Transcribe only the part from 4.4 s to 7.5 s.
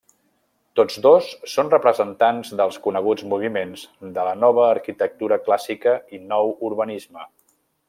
Nova Arquitectura Clàssica i Nou Urbanisme.